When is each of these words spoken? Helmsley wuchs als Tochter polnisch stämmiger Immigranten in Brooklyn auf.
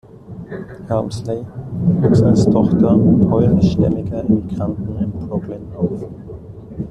Helmsley 0.89 1.45
wuchs 2.01 2.23
als 2.23 2.45
Tochter 2.45 2.97
polnisch 3.29 3.73
stämmiger 3.73 4.21
Immigranten 4.23 4.97
in 4.97 5.11
Brooklyn 5.11 5.61
auf. 5.75 6.03